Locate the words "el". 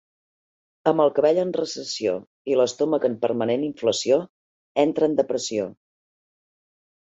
1.03-1.11